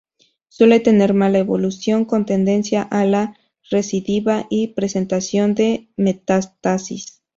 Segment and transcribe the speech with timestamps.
[0.47, 3.37] Suele tener mala evolución, con tendencia a la
[3.69, 7.21] recidiva y presentación de metástasis.